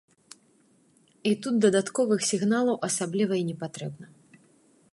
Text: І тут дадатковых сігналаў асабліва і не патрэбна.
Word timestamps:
І 1.31 1.33
тут 1.45 1.53
дадатковых 1.65 2.19
сігналаў 2.29 2.79
асабліва 2.87 3.33
і 3.43 3.47
не 3.51 3.55
патрэбна. 3.61 4.05